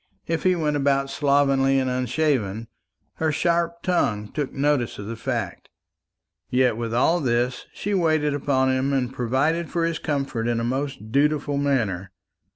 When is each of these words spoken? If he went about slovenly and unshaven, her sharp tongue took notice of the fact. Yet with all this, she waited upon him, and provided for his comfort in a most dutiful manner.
If 0.25 0.41
he 0.41 0.55
went 0.55 0.75
about 0.77 1.11
slovenly 1.11 1.77
and 1.77 1.87
unshaven, 1.87 2.67
her 3.17 3.31
sharp 3.31 3.83
tongue 3.83 4.29
took 4.31 4.51
notice 4.51 4.97
of 4.97 5.05
the 5.05 5.15
fact. 5.15 5.69
Yet 6.49 6.75
with 6.75 6.91
all 6.91 7.19
this, 7.19 7.67
she 7.71 7.93
waited 7.93 8.33
upon 8.33 8.71
him, 8.71 8.93
and 8.93 9.13
provided 9.13 9.69
for 9.69 9.85
his 9.85 9.99
comfort 9.99 10.47
in 10.47 10.59
a 10.59 10.63
most 10.63 11.11
dutiful 11.11 11.57
manner. 11.59 12.11